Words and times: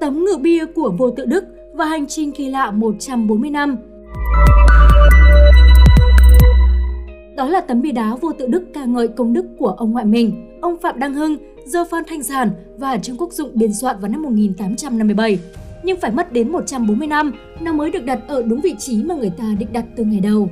Tấm 0.00 0.24
ngự 0.24 0.36
bia 0.36 0.64
của 0.64 0.94
vô 0.98 1.10
tự 1.10 1.24
Đức 1.24 1.44
và 1.72 1.84
hành 1.84 2.06
trình 2.06 2.32
kỳ 2.32 2.48
lạ 2.48 2.70
140 2.70 3.50
năm. 3.50 3.76
Đó 7.36 7.48
là 7.48 7.60
tấm 7.60 7.82
bia 7.82 7.92
đá 7.92 8.16
vô 8.20 8.32
tự 8.32 8.46
Đức 8.46 8.62
ca 8.74 8.84
ngợi 8.84 9.08
công 9.08 9.32
đức 9.32 9.46
của 9.58 9.68
ông 9.68 9.92
ngoại 9.92 10.04
mình, 10.04 10.58
ông 10.60 10.76
Phạm 10.82 10.98
Đăng 10.98 11.14
Hưng, 11.14 11.36
do 11.64 11.84
Phan 11.84 12.04
Thanh 12.06 12.22
Giản 12.22 12.50
và 12.76 12.98
Trương 12.98 13.16
Quốc 13.16 13.32
Dụng 13.32 13.50
biên 13.54 13.74
soạn 13.74 13.96
vào 14.00 14.08
năm 14.08 14.22
1857. 14.22 15.38
Nhưng 15.82 16.00
phải 16.00 16.10
mất 16.10 16.32
đến 16.32 16.52
140 16.52 17.06
năm, 17.06 17.32
nó 17.60 17.72
mới 17.72 17.90
được 17.90 18.04
đặt 18.04 18.20
ở 18.28 18.42
đúng 18.42 18.60
vị 18.60 18.74
trí 18.78 19.02
mà 19.02 19.14
người 19.14 19.30
ta 19.30 19.44
định 19.58 19.68
đặt 19.72 19.84
từ 19.96 20.04
ngày 20.04 20.20
đầu. 20.20 20.50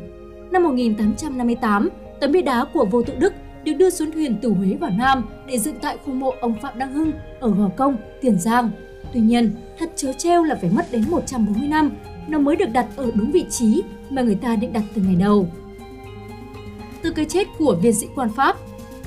Năm 0.50 0.64
1858, 0.64 1.88
tấm 2.20 2.32
bia 2.32 2.42
đá 2.42 2.64
của 2.74 2.84
vô 2.90 3.02
tự 3.02 3.14
Đức 3.18 3.32
được 3.64 3.72
đưa 3.72 3.90
xuống 3.90 4.10
thuyền 4.10 4.36
từ 4.42 4.50
Huế 4.50 4.74
vào 4.80 4.90
Nam 4.98 5.24
để 5.46 5.58
dựng 5.58 5.76
tại 5.82 5.96
khu 6.04 6.12
mộ 6.12 6.32
ông 6.40 6.54
Phạm 6.62 6.78
Đăng 6.78 6.92
Hưng 6.92 7.12
ở 7.40 7.50
Gò 7.50 7.70
Công, 7.76 7.96
Tiền 8.20 8.38
Giang. 8.38 8.70
Tuy 9.12 9.20
nhiên, 9.20 9.52
thật 9.79 9.91
chớ 9.96 10.12
treo 10.12 10.43
là 10.43 10.54
phải 10.54 10.70
mất 10.70 10.93
đến 10.93 11.05
140 11.10 11.69
năm, 11.69 11.91
nó 12.28 12.38
mới 12.38 12.56
được 12.56 12.70
đặt 12.73 12.87
ở 12.97 13.10
đúng 13.14 13.30
vị 13.30 13.45
trí 13.51 13.83
mà 14.10 14.23
người 14.23 14.34
ta 14.34 14.56
định 14.56 14.73
đặt 14.73 14.83
từ 14.95 15.02
ngày 15.02 15.14
đầu. 15.14 15.48
Từ 17.02 17.11
cái 17.12 17.24
chết 17.24 17.48
của 17.59 17.77
viên 17.83 17.95
sĩ 17.95 18.06
quan 18.14 18.28
Pháp, 18.37 18.56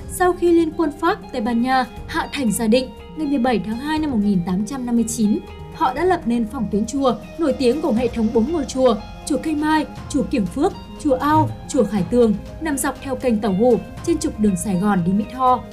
sau 0.07 0.33
khi 0.33 0.51
Liên 0.51 0.71
quân 0.77 0.91
Pháp 0.99 1.19
Tây 1.31 1.41
Ban 1.41 1.61
Nha 1.61 1.85
hạ 2.07 2.29
thành 2.33 2.51
gia 2.51 2.67
định 2.67 2.89
ngày 3.17 3.27
17 3.27 3.61
tháng 3.65 3.77
2 3.77 3.99
năm 3.99 4.11
1859, 4.11 5.39
họ 5.73 5.93
đã 5.93 6.05
lập 6.05 6.21
nên 6.25 6.47
phòng 6.47 6.67
tuyến 6.71 6.85
chùa 6.85 7.15
nổi 7.37 7.53
tiếng 7.59 7.81
gồm 7.81 7.95
hệ 7.95 8.07
thống 8.07 8.27
bốn 8.33 8.51
ngôi 8.51 8.65
chùa, 8.67 8.95
chùa 9.25 9.37
Cây 9.43 9.55
Mai, 9.55 9.85
chùa 10.09 10.23
Kiểm 10.23 10.45
Phước, 10.45 10.73
chùa 11.03 11.13
Ao, 11.13 11.49
chùa 11.69 11.83
Khải 11.83 12.03
Tường 12.09 12.33
nằm 12.61 12.77
dọc 12.77 12.95
theo 13.01 13.15
kênh 13.15 13.39
Tàu 13.39 13.53
Hủ 13.53 13.79
trên 14.05 14.17
trục 14.17 14.39
đường 14.39 14.55
Sài 14.55 14.75
Gòn 14.75 15.03
đi 15.05 15.13
Mỹ 15.13 15.25
Tho. 15.33 15.63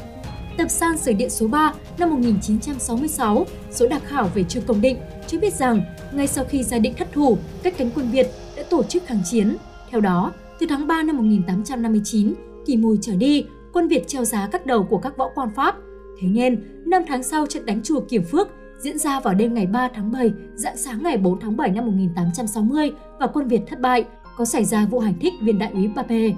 Tập 0.56 0.70
san 0.70 0.98
sử 0.98 1.12
Điện 1.12 1.30
số 1.30 1.48
3 1.48 1.74
năm 1.98 2.10
1966, 2.10 3.46
số 3.70 3.88
đặc 3.88 4.02
khảo 4.04 4.28
về 4.34 4.44
Trương 4.44 4.62
Công 4.62 4.80
Định 4.80 4.98
cho 5.26 5.38
biết 5.38 5.54
rằng 5.54 5.80
ngay 6.12 6.26
sau 6.26 6.44
khi 6.44 6.62
gia 6.62 6.78
định 6.78 6.94
thất 6.94 7.12
thủ, 7.12 7.38
các 7.62 7.74
cánh 7.78 7.90
quân 7.94 8.10
Việt 8.10 8.26
đã 8.56 8.62
tổ 8.70 8.82
chức 8.82 9.06
kháng 9.06 9.22
chiến. 9.24 9.56
Theo 9.90 10.00
đó, 10.00 10.32
từ 10.58 10.66
tháng 10.68 10.86
3 10.86 11.02
năm 11.02 11.16
1859, 11.16 12.34
kỳ 12.66 12.76
mùi 12.76 12.98
trở 13.00 13.16
đi, 13.16 13.44
quân 13.72 13.88
Việt 13.88 14.08
treo 14.08 14.24
giá 14.24 14.48
các 14.52 14.66
đầu 14.66 14.84
của 14.84 14.98
các 14.98 15.16
võ 15.16 15.30
quan 15.34 15.48
Pháp. 15.56 15.76
Thế 16.20 16.28
nên, 16.28 16.62
năm 16.86 17.02
tháng 17.08 17.22
sau 17.22 17.46
trận 17.46 17.66
đánh 17.66 17.82
chùa 17.82 18.00
Kiểm 18.00 18.24
Phước 18.24 18.48
diễn 18.78 18.98
ra 18.98 19.20
vào 19.20 19.34
đêm 19.34 19.54
ngày 19.54 19.66
3 19.66 19.88
tháng 19.94 20.12
7, 20.12 20.32
dạng 20.54 20.76
sáng 20.76 21.02
ngày 21.02 21.16
4 21.16 21.40
tháng 21.40 21.56
7 21.56 21.70
năm 21.70 21.86
1860 21.86 22.92
và 23.20 23.26
quân 23.26 23.48
Việt 23.48 23.60
thất 23.66 23.80
bại, 23.80 24.04
có 24.36 24.44
xảy 24.44 24.64
ra 24.64 24.86
vụ 24.90 24.98
hành 24.98 25.14
thích 25.20 25.32
viên 25.42 25.58
đại 25.58 25.70
úy 25.72 25.88
Pape. 25.96 26.30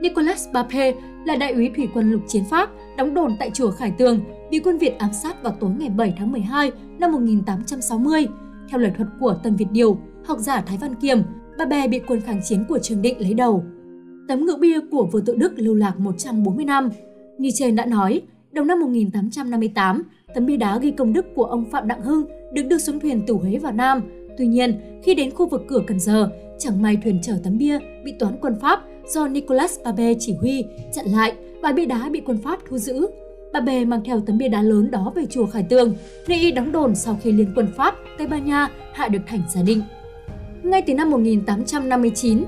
Nicolas 0.00 0.48
Pape 0.54 0.94
là 1.24 1.36
đại 1.36 1.52
úy 1.52 1.70
thủy 1.76 1.88
quân 1.94 2.12
lục 2.12 2.20
chiến 2.28 2.44
Pháp 2.50 2.70
đóng 2.96 3.14
đồn 3.14 3.36
tại 3.38 3.50
chùa 3.50 3.70
Khải 3.70 3.90
Tường 3.90 4.20
bị 4.50 4.60
quân 4.60 4.78
Việt 4.78 4.98
ám 4.98 5.12
sát 5.12 5.42
vào 5.42 5.56
tối 5.60 5.70
ngày 5.78 5.88
7 5.88 6.14
tháng 6.18 6.32
12 6.32 6.72
năm 6.98 7.12
1860. 7.12 8.26
Theo 8.68 8.80
lời 8.80 8.92
thuật 8.96 9.08
của 9.20 9.34
Tần 9.42 9.56
Việt 9.56 9.66
Điều, 9.72 9.98
học 10.24 10.38
giả 10.38 10.60
Thái 10.60 10.78
Văn 10.80 10.94
Kiềm, 10.94 11.22
bè 11.68 11.88
bị 11.88 12.00
quân 12.06 12.20
kháng 12.20 12.40
chiến 12.44 12.64
của 12.68 12.78
Trường 12.78 13.02
Định 13.02 13.20
lấy 13.20 13.34
đầu. 13.34 13.64
Tấm 14.28 14.44
ngự 14.44 14.56
bia 14.60 14.80
của 14.90 15.06
vua 15.12 15.20
tự 15.20 15.34
Đức 15.36 15.52
lưu 15.56 15.74
lạc 15.74 15.98
140 15.98 16.64
năm. 16.64 16.90
Như 17.38 17.50
trên 17.54 17.76
đã 17.76 17.86
nói, 17.86 18.22
đầu 18.52 18.64
năm 18.64 18.80
1858, 18.80 20.02
tấm 20.34 20.46
bia 20.46 20.56
đá 20.56 20.78
ghi 20.78 20.90
công 20.90 21.12
đức 21.12 21.26
của 21.34 21.44
ông 21.44 21.70
Phạm 21.70 21.88
Đặng 21.88 22.02
Hưng 22.02 22.24
được 22.52 22.62
đưa 22.62 22.78
xuống 22.78 23.00
thuyền 23.00 23.22
từ 23.26 23.34
Huế 23.34 23.58
vào 23.58 23.72
Nam. 23.72 24.02
Tuy 24.40 24.46
nhiên, 24.46 24.80
khi 25.02 25.14
đến 25.14 25.30
khu 25.30 25.46
vực 25.46 25.62
cửa 25.68 25.82
Cần 25.86 26.00
Giờ, 26.00 26.30
chẳng 26.58 26.82
may 26.82 26.98
thuyền 27.04 27.18
chở 27.22 27.32
tấm 27.44 27.58
bia 27.58 27.78
bị 28.04 28.12
toán 28.18 28.36
quân 28.40 28.54
Pháp 28.60 28.80
do 29.06 29.28
Nicolas 29.28 29.78
Babe 29.84 30.14
chỉ 30.18 30.34
huy 30.34 30.64
chặn 30.92 31.06
lại 31.06 31.32
và 31.62 31.72
bia 31.72 31.86
đá 31.86 32.08
bị 32.12 32.20
quân 32.26 32.38
Pháp 32.44 32.58
thu 32.68 32.78
giữ. 32.78 33.06
Babe 33.52 33.84
mang 33.84 34.04
theo 34.04 34.20
tấm 34.26 34.38
bia 34.38 34.48
đá 34.48 34.62
lớn 34.62 34.90
đó 34.90 35.12
về 35.16 35.26
chùa 35.30 35.46
Khải 35.46 35.62
Tường, 35.62 35.94
nơi 36.28 36.38
y 36.38 36.52
đóng 36.52 36.72
đồn 36.72 36.94
sau 36.94 37.18
khi 37.22 37.32
liên 37.32 37.52
quân 37.56 37.68
Pháp, 37.76 37.94
Tây 38.18 38.26
Ban 38.26 38.44
Nha 38.44 38.68
hạ 38.92 39.08
được 39.08 39.18
thành 39.26 39.42
Gia 39.54 39.62
Định. 39.62 39.82
Ngay 40.62 40.82
từ 40.82 40.94
năm 40.94 41.10
1859, 41.10 42.44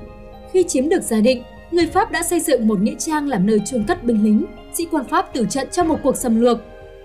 khi 0.51 0.63
chiếm 0.63 0.89
được 0.89 1.03
Gia 1.03 1.21
Định, 1.21 1.43
người 1.71 1.85
Pháp 1.85 2.11
đã 2.11 2.23
xây 2.23 2.39
dựng 2.39 2.67
một 2.67 2.81
nghĩa 2.81 2.95
trang 2.97 3.27
làm 3.27 3.45
nơi 3.45 3.59
chôn 3.65 3.83
cất 3.87 4.03
binh 4.03 4.23
lính, 4.23 4.45
sĩ 4.73 4.87
quan 4.91 5.05
Pháp 5.05 5.33
tử 5.33 5.45
trận 5.49 5.67
trong 5.71 5.87
một 5.87 5.97
cuộc 6.03 6.17
xâm 6.17 6.41
lược. 6.41 6.57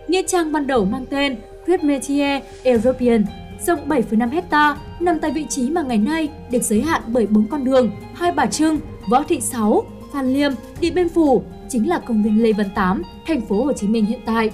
Nghĩa 0.08 0.22
trang 0.22 0.52
ban 0.52 0.66
đầu 0.66 0.84
mang 0.84 1.06
tên 1.10 1.36
Crête 1.64 1.84
Métier 1.84 2.42
European, 2.64 3.24
rộng 3.66 3.88
7,5 3.88 4.30
hecta, 4.30 4.76
nằm 5.00 5.18
tại 5.18 5.30
vị 5.30 5.46
trí 5.48 5.70
mà 5.70 5.82
ngày 5.82 5.98
nay 5.98 6.28
được 6.50 6.62
giới 6.62 6.80
hạn 6.80 7.02
bởi 7.06 7.26
bốn 7.26 7.46
con 7.46 7.64
đường, 7.64 7.90
hai 8.14 8.32
bà 8.32 8.46
Trưng, 8.46 8.80
Võ 9.10 9.22
Thị 9.22 9.40
Sáu, 9.40 9.82
Phan 10.12 10.32
Liêm, 10.32 10.52
Điện 10.80 10.94
Biên 10.94 11.08
Phủ, 11.08 11.42
chính 11.68 11.88
là 11.88 11.98
công 11.98 12.22
viên 12.22 12.42
Lê 12.42 12.52
Văn 12.52 12.68
Tám, 12.74 13.02
thành 13.26 13.40
phố 13.40 13.64
Hồ 13.64 13.72
Chí 13.72 13.88
Minh 13.88 14.06
hiện 14.06 14.20
tại. 14.26 14.50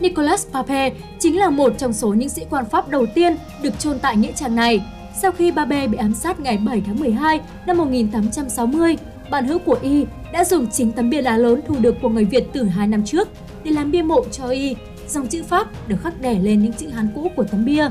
Nicolas 0.00 0.46
Pape 0.52 0.92
chính 1.18 1.38
là 1.38 1.50
một 1.50 1.72
trong 1.78 1.92
số 1.92 2.08
những 2.08 2.28
sĩ 2.28 2.42
quan 2.50 2.64
Pháp 2.70 2.88
đầu 2.88 3.06
tiên 3.14 3.36
được 3.62 3.78
chôn 3.78 3.98
tại 3.98 4.16
nghĩa 4.16 4.32
trang 4.32 4.56
này. 4.56 4.82
Sau 5.22 5.32
khi 5.32 5.50
Pape 5.50 5.88
bị 5.88 5.98
ám 5.98 6.14
sát 6.14 6.40
ngày 6.40 6.58
7 6.66 6.82
tháng 6.86 7.00
12 7.00 7.40
năm 7.66 7.76
1860, 7.76 8.96
bạn 9.30 9.46
hữu 9.46 9.58
của 9.58 9.78
Y 9.82 10.06
đã 10.32 10.44
dùng 10.44 10.66
chính 10.70 10.92
tấm 10.92 11.10
bia 11.10 11.22
đá 11.22 11.36
lớn 11.36 11.60
thu 11.66 11.74
được 11.80 11.94
của 12.02 12.08
người 12.08 12.24
Việt 12.24 12.44
từ 12.52 12.64
hai 12.64 12.86
năm 12.86 13.04
trước 13.04 13.28
để 13.64 13.70
làm 13.70 13.90
bia 13.90 14.02
mộ 14.02 14.24
cho 14.32 14.48
Y. 14.48 14.76
Dòng 15.08 15.26
chữ 15.26 15.42
Pháp 15.42 15.88
được 15.88 15.96
khắc 16.02 16.20
đè 16.20 16.38
lên 16.38 16.62
những 16.62 16.72
chữ 16.72 16.88
Hán 16.88 17.08
cũ 17.14 17.30
của 17.36 17.44
tấm 17.44 17.64
bia. 17.64 17.88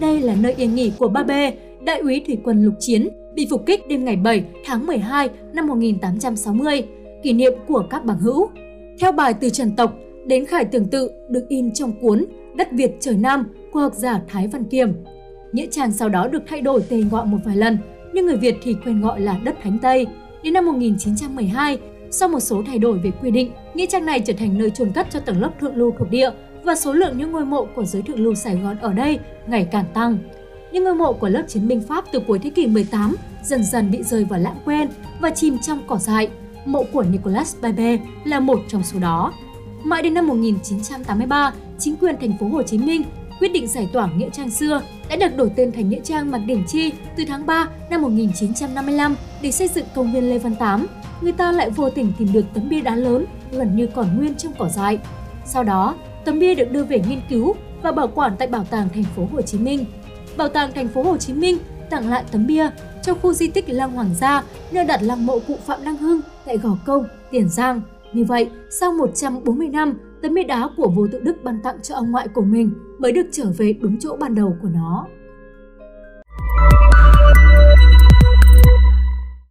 Đây 0.00 0.20
là 0.20 0.34
nơi 0.40 0.54
yên 0.56 0.74
nghỉ 0.74 0.92
của 0.98 1.08
ba 1.08 1.22
b 1.22 1.30
đại 1.84 1.98
úy 1.98 2.22
thủy 2.26 2.38
quân 2.44 2.64
lục 2.64 2.74
chiến, 2.78 3.08
bị 3.34 3.46
phục 3.50 3.66
kích 3.66 3.88
đêm 3.88 4.04
ngày 4.04 4.16
7 4.16 4.44
tháng 4.64 4.86
12 4.86 5.28
năm 5.52 5.66
1860, 5.66 6.82
kỷ 7.22 7.32
niệm 7.32 7.52
của 7.68 7.86
các 7.90 8.04
bằng 8.04 8.18
hữu. 8.18 8.48
Theo 9.00 9.12
bài 9.12 9.34
từ 9.40 9.50
Trần 9.50 9.76
Tộc 9.76 9.94
đến 10.26 10.44
Khải 10.44 10.64
Tưởng 10.64 10.86
Tự 10.86 11.10
được 11.28 11.48
in 11.48 11.72
trong 11.74 11.92
cuốn 12.00 12.24
Đất 12.56 12.68
Việt 12.72 12.90
trời 13.00 13.16
Nam 13.16 13.46
của 13.72 13.80
học 13.80 13.94
giả 13.94 14.20
Thái 14.28 14.48
Văn 14.48 14.64
Kiềm. 14.64 14.92
Nghĩa 15.52 15.66
trang 15.70 15.92
sau 15.92 16.08
đó 16.08 16.28
được 16.28 16.42
thay 16.46 16.60
đổi 16.60 16.82
tên 16.88 17.08
gọi 17.08 17.26
một 17.26 17.38
vài 17.44 17.56
lần, 17.56 17.78
nhưng 18.12 18.26
người 18.26 18.36
Việt 18.36 18.56
thì 18.62 18.76
quen 18.84 19.00
gọi 19.00 19.20
là 19.20 19.40
đất 19.44 19.54
Thánh 19.62 19.78
Tây. 19.82 20.06
Đến 20.42 20.52
năm 20.52 20.66
1912, 20.66 21.78
sau 22.18 22.28
một 22.28 22.40
số 22.40 22.62
thay 22.66 22.78
đổi 22.78 22.98
về 22.98 23.10
quy 23.22 23.30
định, 23.30 23.52
nghĩa 23.74 23.86
trang 23.86 24.06
này 24.06 24.20
trở 24.20 24.32
thành 24.32 24.58
nơi 24.58 24.70
chôn 24.70 24.92
cất 24.92 25.06
cho 25.10 25.20
tầng 25.20 25.40
lớp 25.40 25.50
thượng 25.60 25.76
lưu 25.76 25.94
thuộc 25.98 26.10
địa 26.10 26.30
và 26.64 26.74
số 26.74 26.92
lượng 26.92 27.18
những 27.18 27.32
ngôi 27.32 27.44
mộ 27.44 27.66
của 27.74 27.84
giới 27.84 28.02
thượng 28.02 28.20
lưu 28.20 28.34
Sài 28.34 28.56
Gòn 28.56 28.78
ở 28.78 28.92
đây 28.92 29.18
ngày 29.46 29.68
càng 29.72 29.84
tăng. 29.94 30.18
Những 30.72 30.84
ngôi 30.84 30.94
mộ 30.94 31.12
của 31.12 31.28
lớp 31.28 31.42
chiến 31.48 31.68
binh 31.68 31.80
Pháp 31.80 32.04
từ 32.12 32.20
cuối 32.26 32.38
thế 32.38 32.50
kỷ 32.50 32.66
18 32.66 33.16
dần 33.44 33.64
dần 33.64 33.90
bị 33.90 34.02
rơi 34.02 34.24
vào 34.24 34.40
lãng 34.40 34.56
quên 34.64 34.88
và 35.20 35.30
chìm 35.30 35.58
trong 35.58 35.78
cỏ 35.86 35.96
dại. 35.96 36.28
Mộ 36.64 36.84
của 36.92 37.02
Nicolas 37.02 37.56
Bebe 37.62 37.98
là 38.24 38.40
một 38.40 38.60
trong 38.68 38.82
số 38.82 38.98
đó. 38.98 39.32
Mãi 39.84 40.02
đến 40.02 40.14
năm 40.14 40.26
1983, 40.26 41.52
chính 41.78 41.96
quyền 41.96 42.16
thành 42.20 42.38
phố 42.40 42.48
Hồ 42.48 42.62
Chí 42.62 42.78
Minh 42.78 43.02
quyết 43.40 43.52
định 43.52 43.66
giải 43.66 43.88
tỏa 43.92 44.08
nghĩa 44.16 44.30
trang 44.30 44.50
xưa 44.50 44.82
đã 45.10 45.16
được 45.16 45.36
đổi 45.36 45.50
tên 45.56 45.72
thành 45.72 45.88
nghĩa 45.88 46.00
trang 46.04 46.30
Mạc 46.30 46.38
Đỉnh 46.38 46.64
Chi 46.68 46.92
từ 47.16 47.24
tháng 47.28 47.46
3 47.46 47.68
năm 47.90 48.02
1955 48.02 49.16
để 49.42 49.50
xây 49.50 49.68
dựng 49.68 49.84
công 49.94 50.12
viên 50.12 50.30
Lê 50.30 50.38
Văn 50.38 50.54
Tám. 50.54 50.86
Người 51.20 51.32
ta 51.32 51.52
lại 51.52 51.70
vô 51.70 51.90
tình 51.90 52.12
tìm 52.18 52.32
được 52.32 52.44
tấm 52.54 52.68
bia 52.68 52.80
đá 52.80 52.96
lớn 52.96 53.24
gần 53.50 53.76
như 53.76 53.86
còn 53.86 54.16
nguyên 54.16 54.34
trong 54.34 54.52
cỏ 54.58 54.68
dại. 54.68 54.98
Sau 55.46 55.64
đó, 55.64 55.94
tấm 56.24 56.38
bia 56.38 56.54
được 56.54 56.72
đưa 56.72 56.84
về 56.84 57.02
nghiên 57.08 57.20
cứu 57.28 57.54
và 57.82 57.92
bảo 57.92 58.08
quản 58.08 58.36
tại 58.38 58.48
Bảo 58.48 58.64
tàng 58.64 58.88
thành 58.94 59.04
phố 59.16 59.28
Hồ 59.32 59.42
Chí 59.42 59.58
Minh. 59.58 59.84
Bảo 60.36 60.48
tàng 60.48 60.72
thành 60.72 60.88
phố 60.88 61.02
Hồ 61.02 61.16
Chí 61.16 61.32
Minh 61.32 61.58
tặng 61.90 62.08
lại 62.08 62.24
tấm 62.32 62.46
bia 62.46 62.70
cho 63.02 63.14
khu 63.14 63.32
di 63.32 63.48
tích 63.48 63.68
Lăng 63.68 63.92
Hoàng 63.92 64.14
gia, 64.20 64.42
nơi 64.70 64.84
đặt 64.84 65.02
lăng 65.02 65.26
mộ 65.26 65.38
cụ 65.38 65.58
Phạm 65.66 65.84
Đăng 65.84 65.96
Hưng 65.96 66.20
tại 66.44 66.56
Gò 66.58 66.70
Công, 66.86 67.04
Tiền 67.30 67.48
Giang. 67.48 67.80
Như 68.12 68.24
vậy, 68.24 68.50
sau 68.70 68.92
140 68.92 69.68
năm, 69.68 69.98
tấm 70.22 70.34
bia 70.34 70.42
đá 70.42 70.68
của 70.76 70.88
vua 70.88 71.08
tự 71.12 71.20
đức 71.20 71.36
ban 71.44 71.62
tặng 71.62 71.76
cho 71.82 71.94
ông 71.94 72.10
ngoại 72.10 72.28
của 72.28 72.42
mình 72.42 72.70
mới 72.98 73.12
được 73.12 73.26
trở 73.32 73.52
về 73.58 73.72
đúng 73.80 73.98
chỗ 73.98 74.16
ban 74.16 74.34
đầu 74.34 74.56
của 74.62 74.68
nó. 74.68 75.06